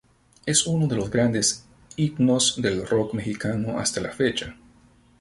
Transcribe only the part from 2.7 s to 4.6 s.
Rock Mexicano hasta la fecha.